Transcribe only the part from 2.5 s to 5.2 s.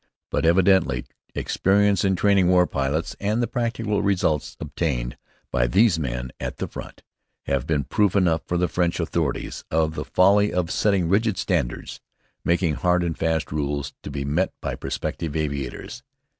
pilots, and the practical results obtained